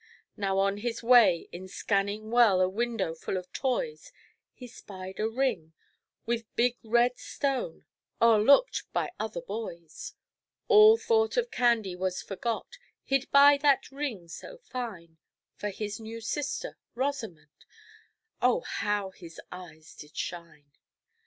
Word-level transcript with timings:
Now 0.35 0.57
on 0.57 0.77
his 0.77 1.03
way, 1.03 1.47
in 1.51 1.67
scanning 1.67 2.31
well 2.31 2.59
A 2.59 2.67
window 2.67 3.13
full 3.13 3.37
of 3.37 3.53
toys, 3.53 4.11
He 4.51 4.65
spied 4.65 5.19
a 5.19 5.29
ring 5.29 5.73
with 6.25 6.51
big 6.55 6.77
red 6.83 7.19
stone, 7.19 7.85
O'erlooked 8.19 8.91
by 8.93 9.11
other 9.19 9.41
boys. 9.41 10.15
All 10.67 10.97
thought 10.97 11.37
of 11.37 11.51
candy 11.51 11.95
was 11.95 12.19
forgot. 12.19 12.79
He'd 13.03 13.29
buy 13.29 13.59
that 13.61 13.91
ring 13.91 14.27
so 14.27 14.57
fine 14.57 15.19
For 15.53 15.69
his 15.69 15.99
new 15.99 16.19
sister, 16.19 16.79
Rosamond 16.95 17.67
Oh, 18.41 18.61
how 18.61 19.11
his 19.11 19.39
eyes 19.51 19.93
did 19.95 20.17
shine! 20.17 20.71